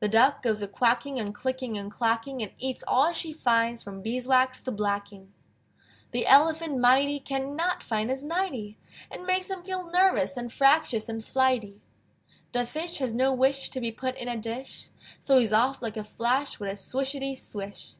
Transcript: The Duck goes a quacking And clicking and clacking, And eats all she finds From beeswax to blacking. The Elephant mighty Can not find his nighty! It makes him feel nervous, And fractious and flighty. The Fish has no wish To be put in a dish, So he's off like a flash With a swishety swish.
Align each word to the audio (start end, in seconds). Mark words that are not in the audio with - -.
The 0.00 0.08
Duck 0.08 0.42
goes 0.42 0.60
a 0.60 0.66
quacking 0.66 1.20
And 1.20 1.32
clicking 1.32 1.78
and 1.78 1.88
clacking, 1.88 2.42
And 2.42 2.50
eats 2.58 2.82
all 2.88 3.12
she 3.12 3.32
finds 3.32 3.80
From 3.84 4.02
beeswax 4.02 4.60
to 4.64 4.72
blacking. 4.72 5.32
The 6.10 6.26
Elephant 6.26 6.78
mighty 6.80 7.20
Can 7.20 7.54
not 7.54 7.80
find 7.80 8.10
his 8.10 8.24
nighty! 8.24 8.76
It 9.08 9.24
makes 9.24 9.50
him 9.50 9.62
feel 9.62 9.88
nervous, 9.88 10.36
And 10.36 10.52
fractious 10.52 11.08
and 11.08 11.24
flighty. 11.24 11.80
The 12.50 12.66
Fish 12.66 12.98
has 12.98 13.14
no 13.14 13.32
wish 13.32 13.70
To 13.70 13.80
be 13.80 13.92
put 13.92 14.18
in 14.18 14.26
a 14.26 14.36
dish, 14.36 14.88
So 15.20 15.38
he's 15.38 15.52
off 15.52 15.80
like 15.80 15.96
a 15.96 16.02
flash 16.02 16.58
With 16.58 16.68
a 16.68 16.74
swishety 16.76 17.36
swish. 17.36 17.98